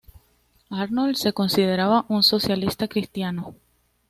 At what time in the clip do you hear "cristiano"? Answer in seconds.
2.87-3.53